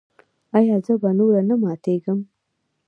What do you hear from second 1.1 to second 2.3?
نور نه ماتیږم؟